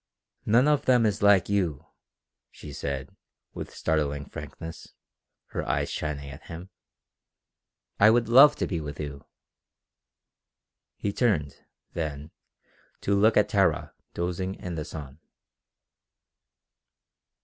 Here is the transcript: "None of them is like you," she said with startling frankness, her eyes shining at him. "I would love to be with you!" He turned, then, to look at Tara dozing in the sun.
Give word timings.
"None 0.47 0.67
of 0.67 0.85
them 0.85 1.05
is 1.05 1.21
like 1.21 1.47
you," 1.47 1.85
she 2.49 2.73
said 2.73 3.15
with 3.53 3.71
startling 3.71 4.25
frankness, 4.25 4.95
her 5.49 5.63
eyes 5.69 5.91
shining 5.91 6.31
at 6.31 6.45
him. 6.47 6.71
"I 7.99 8.09
would 8.09 8.27
love 8.27 8.55
to 8.55 8.65
be 8.65 8.81
with 8.81 8.99
you!" 8.99 9.25
He 10.97 11.13
turned, 11.13 11.55
then, 11.93 12.31
to 13.01 13.13
look 13.13 13.37
at 13.37 13.49
Tara 13.49 13.93
dozing 14.15 14.55
in 14.55 14.73
the 14.73 14.85
sun. 14.85 15.19